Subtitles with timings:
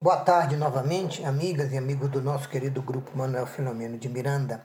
[0.00, 4.64] Boa tarde novamente, amigas e amigos do nosso querido grupo Manuel Filomeno de Miranda.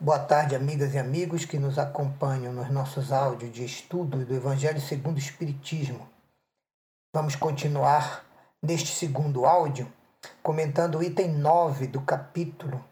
[0.00, 4.80] Boa tarde, amigas e amigos que nos acompanham nos nossos áudios de estudo do Evangelho
[4.80, 6.08] segundo o Espiritismo.
[7.14, 8.24] Vamos continuar
[8.62, 9.92] neste segundo áudio
[10.42, 12.82] comentando o item 9 do capítulo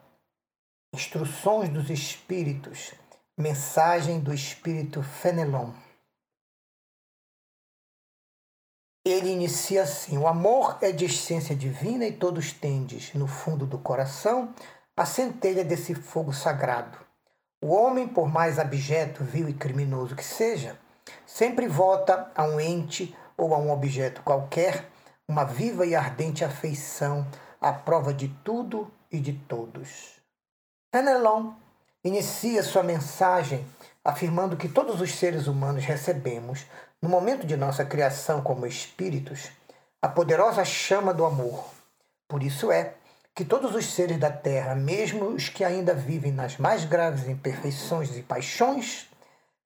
[0.94, 2.92] Instruções dos Espíritos,
[3.38, 5.70] mensagem do Espírito Fenelon.
[9.04, 13.78] Ele inicia assim: O amor é de essência divina e todos tendes, no fundo do
[13.78, 14.54] coração,
[14.96, 16.98] a centelha desse fogo sagrado.
[17.62, 20.78] O homem, por mais abjeto, vil e criminoso que seja,
[21.26, 24.90] sempre volta a um ente ou a um objeto qualquer
[25.26, 27.26] uma viva e ardente afeição
[27.60, 30.20] à prova de tudo e de todos.
[30.94, 31.52] Fenelon
[32.02, 33.64] inicia sua mensagem
[34.04, 36.66] afirmando que todos os seres humanos recebemos
[37.02, 39.50] no momento de nossa criação como espíritos,
[40.02, 41.64] a poderosa chama do amor.
[42.28, 42.94] Por isso é
[43.34, 48.16] que todos os seres da Terra, mesmo os que ainda vivem nas mais graves imperfeições
[48.16, 49.08] e paixões,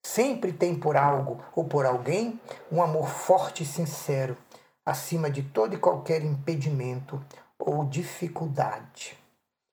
[0.02, 2.38] sempre têm por algo ou por alguém
[2.70, 4.36] um amor forte e sincero,
[4.84, 7.20] acima de todo e qualquer impedimento
[7.58, 9.16] ou dificuldade.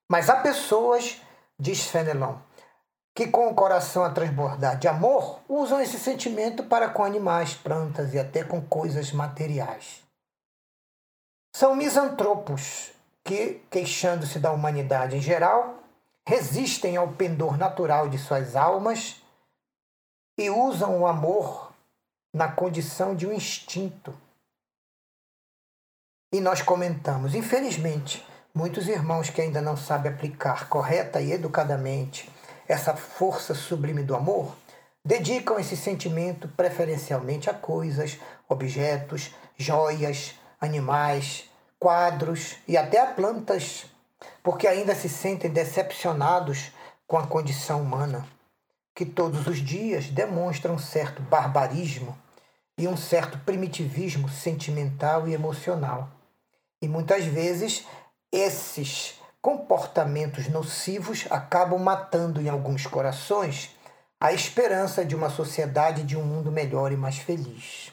[0.09, 1.22] Mas há pessoas,
[1.59, 2.36] diz Fenelon,
[3.14, 8.14] que com o coração a transbordar de amor, usam esse sentimento para com animais, plantas
[8.14, 10.02] e até com coisas materiais.
[11.56, 12.92] São misantropos
[13.23, 15.80] que, queixando-se da humanidade em geral,
[16.26, 19.22] resistem ao pendor natural de suas almas
[20.38, 21.73] e usam o amor
[22.34, 24.16] na condição de um instinto.
[26.34, 32.31] E nós comentamos, infelizmente, muitos irmãos que ainda não sabem aplicar correta e educadamente
[32.72, 34.55] essa força sublime do amor,
[35.03, 43.86] dedicam esse sentimento preferencialmente a coisas, objetos, joias, animais, quadros e até a plantas,
[44.41, 46.72] porque ainda se sentem decepcionados
[47.05, 48.25] com a condição humana,
[48.95, 52.17] que todos os dias demonstra um certo barbarismo
[52.78, 56.09] e um certo primitivismo sentimental e emocional.
[56.81, 57.85] E muitas vezes
[58.31, 63.75] esses comportamentos nocivos acabam matando em alguns corações
[64.19, 67.91] a esperança de uma sociedade de um mundo melhor e mais feliz.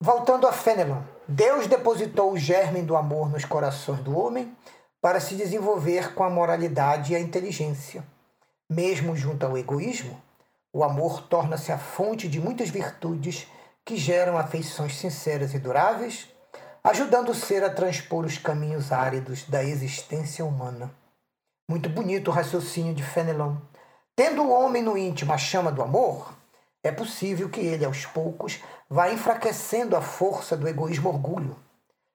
[0.00, 4.54] Voltando a Fenelon, Deus depositou o germe do amor nos corações do homem
[5.00, 8.04] para se desenvolver com a moralidade e a inteligência.
[8.68, 10.20] Mesmo junto ao egoísmo,
[10.72, 13.46] o amor torna-se a fonte de muitas virtudes
[13.84, 16.33] que geram afeições sinceras e duráveis
[16.84, 20.94] ajudando o ser a transpor os caminhos áridos da existência humana.
[21.66, 23.56] Muito bonito o raciocínio de Fenelon.
[24.14, 26.34] Tendo o homem no íntimo a chama do amor,
[26.82, 31.56] é possível que ele, aos poucos, vá enfraquecendo a força do egoísmo orgulho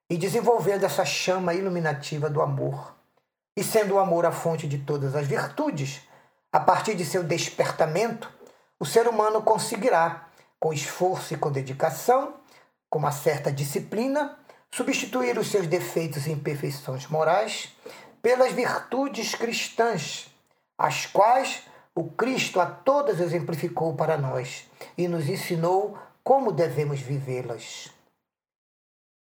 [0.08, 2.96] e desenvolvendo essa chama iluminativa do amor.
[3.58, 6.02] E sendo o amor a fonte de todas as virtudes,
[6.54, 8.32] a partir de seu despertamento,
[8.80, 12.36] o ser humano conseguirá, com esforço e com dedicação,
[12.88, 14.39] com uma certa disciplina,
[14.74, 17.76] substituir os seus defeitos e imperfeições morais
[18.22, 20.30] pelas virtudes cristãs,
[20.78, 21.64] as quais
[21.96, 27.92] o Cristo a todas exemplificou para nós e nos ensinou como devemos vivê-las.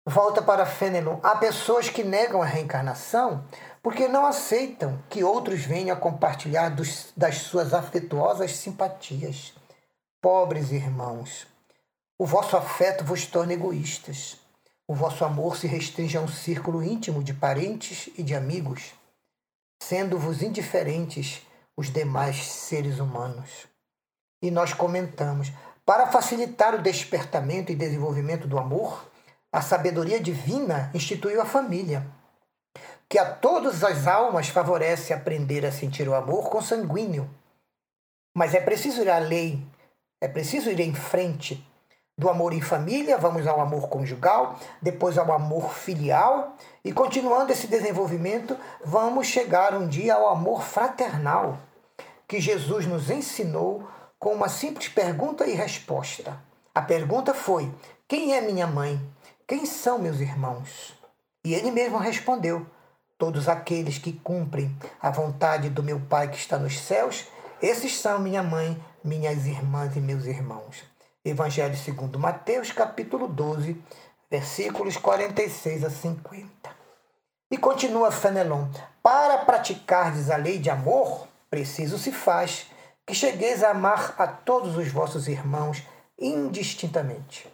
[0.05, 1.19] Volta para Fenelon.
[1.23, 3.45] Há pessoas que negam a reencarnação
[3.81, 9.53] porque não aceitam que outros venham a compartilhar dos, das suas afetuosas simpatias.
[10.21, 11.47] Pobres irmãos,
[12.17, 14.42] o vosso afeto vos torna egoístas.
[14.85, 18.93] O vosso amor se restringe a um círculo íntimo de parentes e de amigos,
[19.81, 21.41] sendo-vos indiferentes
[21.77, 23.65] os demais seres humanos.
[24.41, 25.53] E nós comentamos:
[25.85, 29.09] para facilitar o despertamento e desenvolvimento do amor,
[29.51, 32.05] a sabedoria divina instituiu a família,
[33.07, 37.29] que a todas as almas favorece aprender a sentir o amor consanguíneo.
[38.35, 39.65] Mas é preciso ir além,
[40.19, 41.65] é preciso ir em frente
[42.17, 47.67] do amor em família, vamos ao amor conjugal, depois ao amor filial e continuando esse
[47.67, 48.55] desenvolvimento,
[48.85, 51.57] vamos chegar um dia ao amor fraternal,
[52.27, 53.87] que Jesus nos ensinou
[54.19, 56.39] com uma simples pergunta e resposta.
[56.73, 57.71] A pergunta foi:
[58.07, 59.01] Quem é minha mãe?
[59.47, 60.93] Quem são meus irmãos?
[61.43, 62.65] E ele mesmo respondeu:
[63.17, 67.27] Todos aqueles que cumprem a vontade do meu Pai que está nos céus,
[67.61, 70.92] esses são minha mãe, minhas irmãs e meus irmãos.
[71.25, 73.81] Evangelho segundo Mateus, capítulo 12,
[74.29, 76.69] versículos 46 a 50.
[77.49, 78.67] E continua Fenelon,
[79.01, 82.67] para praticardes a lei de amor, preciso se faz
[83.05, 85.81] que chegueis a amar a todos os vossos irmãos
[86.19, 87.49] indistintamente.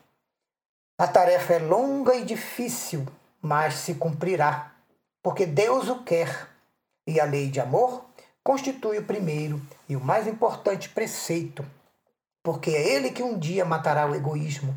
[0.97, 3.05] A tarefa é longa e difícil,
[3.39, 4.71] mas se cumprirá,
[5.21, 6.49] porque Deus o quer.
[7.05, 8.03] E a lei de amor
[8.43, 11.63] constitui o primeiro e o mais importante preceito,
[12.51, 14.75] porque é ele que um dia matará o egoísmo,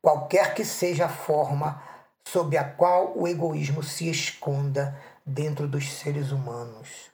[0.00, 1.82] qualquer que seja a forma
[2.26, 7.10] sob a qual o egoísmo se esconda dentro dos seres humanos.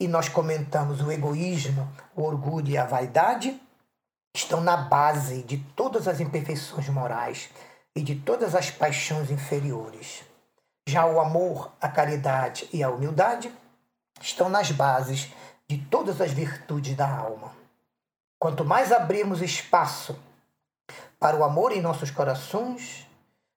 [0.00, 3.62] E nós comentamos o egoísmo, o orgulho e a vaidade
[4.34, 7.48] estão na base de todas as imperfeições morais
[7.94, 10.24] e de todas as paixões inferiores.
[10.84, 13.54] Já o amor, a caridade e a humildade
[14.20, 15.32] estão nas bases
[15.68, 17.65] de todas as virtudes da alma.
[18.38, 20.18] Quanto mais abrirmos espaço
[21.18, 23.06] para o amor em nossos corações,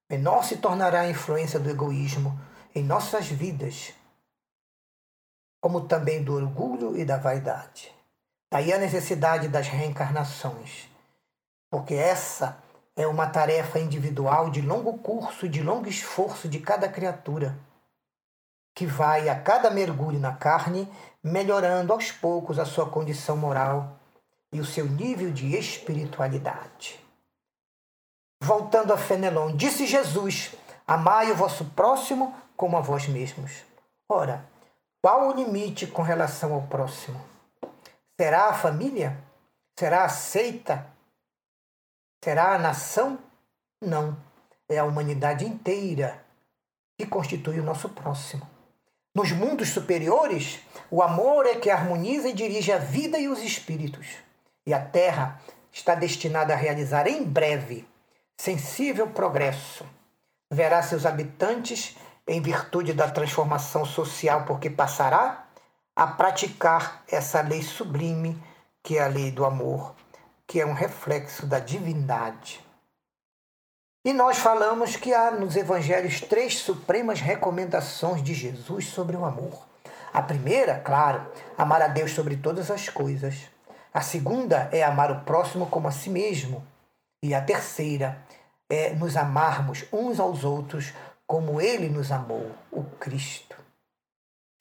[0.09, 2.39] menor se tornará a influência do egoísmo
[2.73, 3.93] em nossas vidas,
[5.61, 7.93] como também do orgulho e da vaidade.
[8.49, 10.87] Daí a necessidade das reencarnações,
[11.69, 12.57] porque essa
[12.95, 17.59] é uma tarefa individual de longo curso e de longo esforço de cada criatura,
[18.73, 20.89] que vai a cada mergulho na carne
[21.21, 23.98] melhorando aos poucos a sua condição moral
[24.51, 26.99] e o seu nível de espiritualidade.
[28.41, 30.55] Voltando a Fenelon, disse Jesus:
[30.87, 33.63] Amai o vosso próximo como a vós mesmos.
[34.09, 34.45] Ora,
[35.01, 37.23] qual o limite com relação ao próximo?
[38.19, 39.17] Será a família?
[39.77, 40.85] Será a seita?
[42.23, 43.19] Será a nação?
[43.81, 44.17] Não.
[44.67, 46.23] É a humanidade inteira
[46.97, 48.47] que constitui o nosso próximo.
[49.15, 50.59] Nos mundos superiores,
[50.91, 54.17] o amor é que harmoniza e dirige a vida e os espíritos.
[54.65, 55.39] E a Terra
[55.71, 57.87] está destinada a realizar em breve
[58.37, 59.85] sensível progresso.
[60.51, 61.95] Verá seus habitantes,
[62.27, 65.45] em virtude da transformação social por que passará,
[65.95, 68.41] a praticar essa lei sublime
[68.81, 69.93] que é a lei do amor,
[70.47, 72.65] que é um reflexo da divindade.
[74.05, 79.67] E nós falamos que há nos evangelhos três supremas recomendações de Jesus sobre o amor.
[80.13, 83.49] A primeira, claro, amar a Deus sobre todas as coisas.
[83.93, 86.65] A segunda é amar o próximo como a si mesmo.
[87.23, 88.23] E a terceira
[88.69, 90.93] é nos amarmos uns aos outros
[91.25, 93.55] como ele nos amou, o Cristo.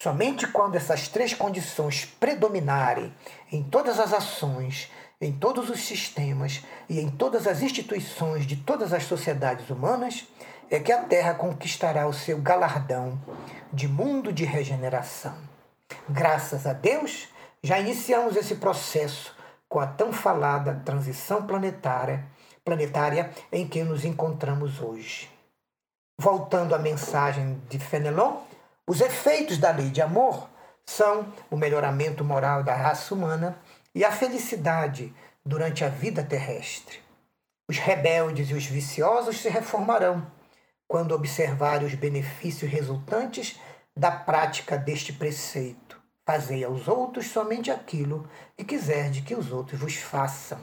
[0.03, 3.13] Somente quando essas três condições predominarem
[3.51, 4.91] em todas as ações,
[5.21, 10.27] em todos os sistemas e em todas as instituições de todas as sociedades humanas,
[10.71, 13.19] é que a Terra conquistará o seu galardão
[13.73, 15.37] de mundo de regeneração.
[16.09, 17.29] Graças a Deus,
[17.63, 19.35] já iniciamos esse processo
[19.69, 22.25] com a tão falada transição planetária,
[22.65, 25.31] planetária em que nos encontramos hoje.
[26.19, 28.39] Voltando à mensagem de Fenelon,
[28.87, 30.49] os efeitos da lei de amor
[30.85, 33.59] são o melhoramento moral da raça humana
[33.95, 35.15] e a felicidade
[35.45, 37.01] durante a vida terrestre.
[37.69, 40.27] Os rebeldes e os viciosos se reformarão
[40.89, 43.61] quando observarem os benefícios resultantes
[43.95, 45.88] da prática deste preceito.
[46.29, 50.59] Fazei aos outros somente aquilo que quiserdes que os outros vos façam.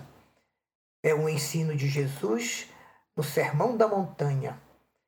[1.04, 2.70] É um ensino de Jesus
[3.18, 4.62] no Sermão da Montanha,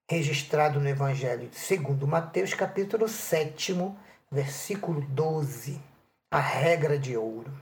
[0.09, 3.77] registrado no Evangelho segundo Mateus, capítulo 7,
[4.31, 5.79] versículo 12,
[6.31, 7.53] a regra de ouro.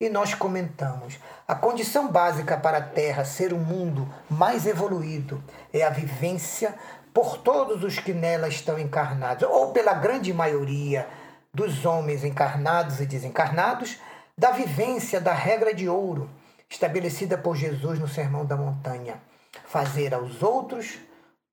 [0.00, 1.18] E nós comentamos:
[1.48, 5.42] a condição básica para a Terra ser um mundo mais evoluído
[5.72, 6.78] é a vivência
[7.12, 11.08] por todos os que nela estão encarnados, ou pela grande maioria
[11.52, 13.98] dos homens encarnados e desencarnados,
[14.36, 16.30] da vivência da regra de ouro
[16.68, 19.20] estabelecida por Jesus no Sermão da Montanha:
[19.64, 20.98] fazer aos outros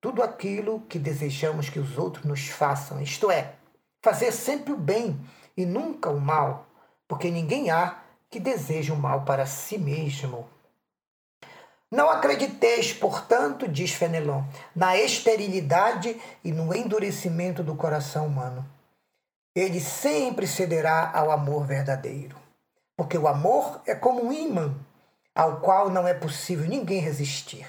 [0.00, 3.54] tudo aquilo que desejamos que os outros nos façam, isto é,
[4.00, 5.18] fazer sempre o bem
[5.56, 6.66] e nunca o mal,
[7.08, 7.98] porque ninguém há
[8.30, 10.48] que deseje o mal para si mesmo.
[11.90, 14.44] Não acrediteis, portanto, diz Fenelon,
[14.76, 18.64] na esterilidade e no endurecimento do coração humano.
[19.58, 22.36] Ele sempre cederá ao amor verdadeiro,
[22.96, 24.72] porque o amor é como um ímã
[25.34, 27.68] ao qual não é possível ninguém resistir.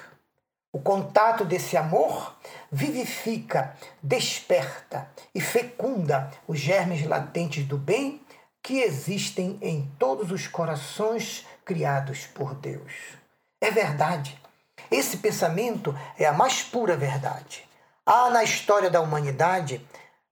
[0.71, 2.37] O contato desse amor
[2.71, 8.21] vivifica, desperta e fecunda os germes latentes do bem
[8.61, 12.93] que existem em todos os corações criados por Deus.
[13.59, 14.39] É verdade.
[14.91, 17.67] Esse pensamento é a mais pura verdade.
[18.05, 19.83] Há na história da humanidade,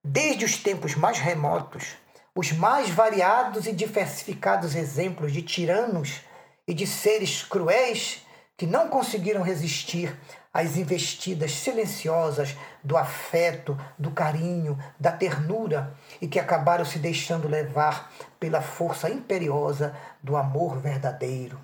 [0.04, 1.96] desde os tempos mais remotos,
[2.34, 6.20] os mais variados e diversificados exemplos de tiranos
[6.66, 8.24] e de seres cruéis
[8.56, 10.16] que não conseguiram resistir
[10.52, 18.12] às investidas silenciosas do afeto, do carinho, da ternura e que acabaram se deixando levar
[18.40, 21.58] pela força imperiosa do amor verdadeiro.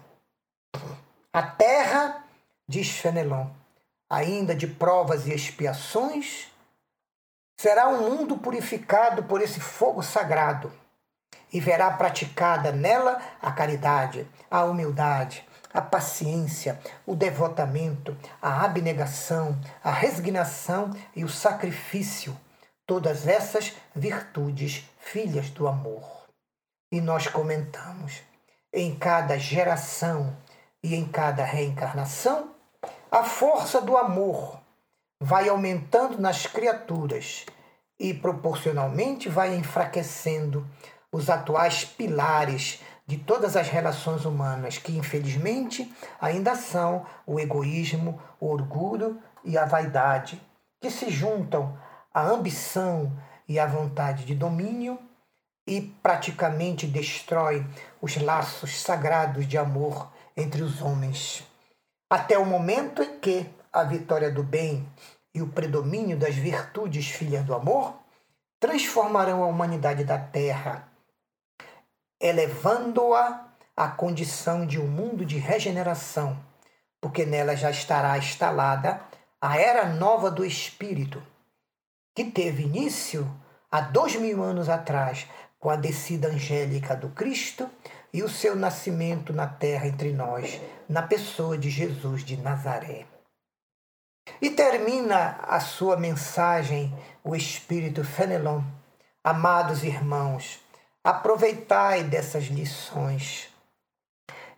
[1.33, 2.25] A terra
[2.69, 3.49] diz Fenelon,
[4.09, 6.47] ainda de provas e expiações,
[7.57, 10.73] será um mundo purificado por esse fogo sagrado
[11.53, 19.91] e verá praticada nela a caridade, a humildade, a paciência, o devotamento, a abnegação, a
[19.91, 22.37] resignação e o sacrifício,
[22.87, 26.25] todas essas virtudes filhas do amor.
[26.93, 28.23] E nós comentamos,
[28.73, 30.37] em cada geração
[30.83, 32.51] e em cada reencarnação,
[33.11, 34.64] a força do amor
[35.21, 37.47] vai aumentando nas criaturas
[37.99, 40.67] e proporcionalmente vai enfraquecendo
[41.13, 48.49] os atuais pilares de todas as relações humanas, que infelizmente ainda são o egoísmo, o
[48.49, 50.41] orgulho e a vaidade,
[50.81, 51.79] que se juntam
[52.13, 53.13] à ambição
[53.49, 54.99] e à vontade de domínio
[55.67, 57.67] e praticamente destroem
[58.01, 61.47] os laços sagrados de amor entre os homens.
[62.11, 64.89] Até o momento em que a vitória do bem
[65.35, 67.95] e o predomínio das virtudes filhas do amor
[68.59, 70.89] transformarão a humanidade da Terra
[72.25, 76.39] elevando-a à condição de um mundo de regeneração,
[76.99, 78.99] porque nela já estará instalada
[79.39, 81.23] a era nova do Espírito,
[82.15, 83.31] que teve início
[83.71, 85.27] há dois mil anos atrás,
[85.61, 87.69] com a descida angélica do Cristo
[88.11, 93.14] e o seu nascimento na terra entre nós, na pessoa de Jesus de Nazaré.
[94.41, 98.63] E termina a sua mensagem o Espírito Fenelon.
[99.23, 100.65] Amados irmãos,
[101.07, 103.51] Aproveitai dessas lições.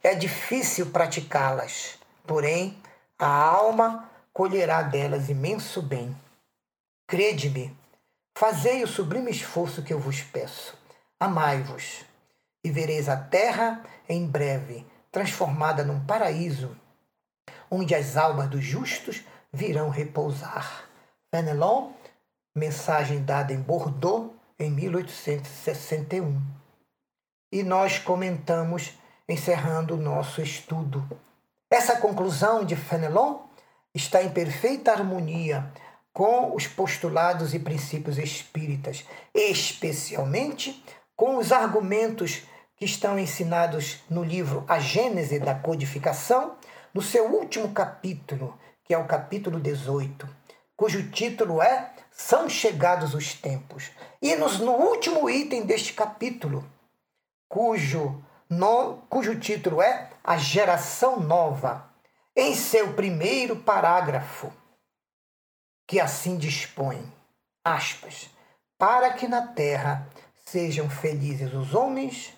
[0.01, 2.81] É difícil praticá-las, porém
[3.19, 6.17] a alma colherá delas imenso bem.
[7.05, 7.77] Crede-me,
[8.39, 10.79] fazei o sublime esforço que eu vos peço.
[11.19, 12.05] Amai-vos,
[12.63, 16.77] e vereis a terra em breve transformada num paraíso,
[17.69, 20.85] onde as almas dos justos virão repousar.
[21.31, 21.91] Fenelon,
[22.55, 26.41] mensagem dada em Bordeaux, em 1861.
[27.53, 28.95] E nós comentamos,
[29.29, 31.05] encerrando o nosso estudo.
[31.71, 33.41] Essa conclusão de Fenelon
[33.95, 35.73] está em perfeita harmonia
[36.13, 40.83] com os postulados e princípios espíritas, especialmente
[41.15, 42.43] com os argumentos
[42.77, 46.57] que estão ensinados no livro A Gênese da Codificação,
[46.95, 50.29] no seu último capítulo, que é o capítulo 18,
[50.77, 53.91] cujo título é São Chegados os Tempos.
[54.23, 56.65] E nos, no último item deste capítulo,
[57.49, 61.91] cujo, no, cujo título é A Geração Nova,
[62.37, 64.53] em seu primeiro parágrafo,
[65.85, 67.13] que assim dispõe,
[67.65, 68.31] aspas,
[68.79, 70.07] para que na terra
[70.45, 72.33] sejam felizes os homens,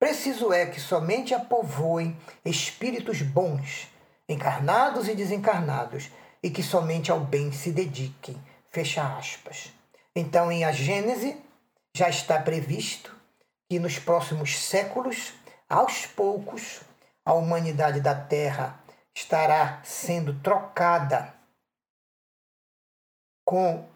[0.00, 3.88] preciso é que somente a povoem espíritos bons,
[4.28, 6.10] encarnados e desencarnados,
[6.42, 8.40] e que somente ao bem se dediquem.
[8.70, 9.72] Fecha aspas.
[10.14, 11.36] Então, em A Gênese,
[11.94, 13.14] já está previsto
[13.68, 15.32] que nos próximos séculos,
[15.68, 16.80] aos poucos,
[17.24, 18.78] a humanidade da Terra
[19.14, 21.34] estará sendo trocada
[23.44, 23.86] com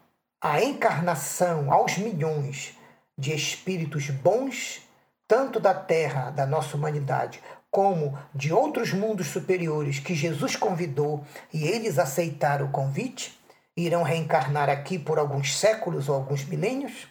[0.41, 2.77] a encarnação aos milhões
[3.19, 4.83] de espíritos bons,
[5.27, 7.43] tanto da Terra, da nossa humanidade,
[7.77, 13.39] como de outros mundos superiores que Jesus convidou e eles aceitaram o convite,
[13.77, 17.07] irão reencarnar aqui por alguns séculos ou alguns milênios?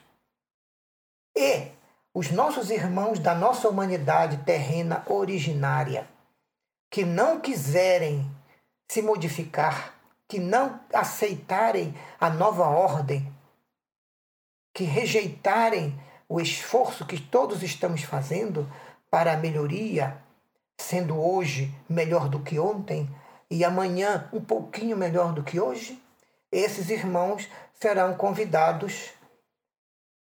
[1.37, 1.67] E
[2.15, 6.07] os nossos irmãos da nossa humanidade terrena originária,
[6.89, 8.27] que não quiserem
[8.89, 9.93] se modificar,
[10.27, 13.31] que não aceitarem a nova ordem,
[14.73, 15.95] que rejeitarem
[16.27, 18.67] o esforço que todos estamos fazendo
[19.11, 20.24] para a melhoria,
[20.77, 23.09] sendo hoje melhor do que ontem
[23.49, 26.01] e amanhã um pouquinho melhor do que hoje?
[26.55, 29.11] esses irmãos serão convidados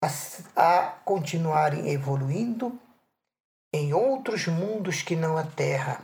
[0.01, 0.09] a,
[0.55, 2.79] a continuarem evoluindo
[3.73, 6.03] em outros mundos que não a Terra,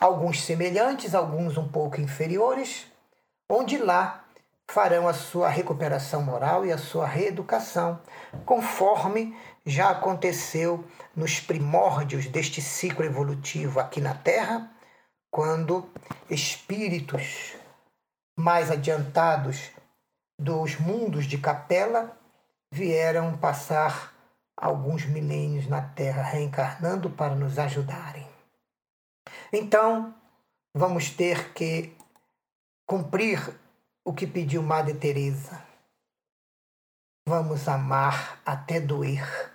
[0.00, 2.86] alguns semelhantes, alguns um pouco inferiores,
[3.48, 4.24] onde lá
[4.70, 8.00] farão a sua recuperação moral e a sua reeducação,
[8.44, 14.70] conforme já aconteceu nos primórdios deste ciclo evolutivo aqui na Terra,
[15.30, 15.88] quando
[16.28, 17.54] espíritos
[18.36, 19.70] mais adiantados
[20.38, 22.16] dos mundos de capela
[22.70, 24.12] vieram passar
[24.56, 28.26] alguns milênios na Terra reencarnando para nos ajudarem.
[29.52, 30.14] Então,
[30.74, 31.96] vamos ter que
[32.86, 33.54] cumprir
[34.06, 35.60] o que pediu Madre Teresa.
[37.28, 39.52] Vamos amar até doer.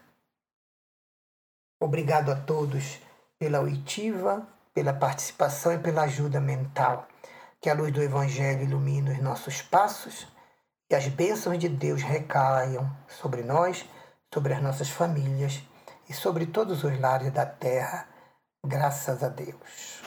[1.81, 2.99] Obrigado a todos
[3.39, 7.07] pela oitiva, pela participação e pela ajuda mental.
[7.61, 10.27] Que a luz do Evangelho ilumine os nossos passos
[10.89, 13.85] e as bênçãos de Deus recaiam sobre nós,
[14.33, 15.63] sobre as nossas famílias
[16.09, 18.05] e sobre todos os lares da terra.
[18.65, 20.00] Graças a Deus.